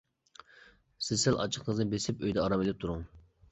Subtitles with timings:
[1.09, 3.07] سىز سەل ئاچچىقىڭىزنى بېسىپ ئۆيدە ئارام ئېلىپ تۇرۇڭ.